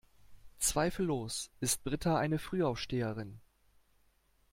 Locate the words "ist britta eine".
1.59-2.39